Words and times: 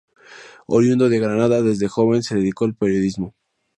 Oriundo 0.65 1.09
de 1.09 1.19
Granada, 1.19 1.61
desde 1.61 1.87
joven 1.87 2.23
se 2.23 2.33
dedicó 2.33 2.65
al 2.65 2.73
periodismo. 2.73 3.35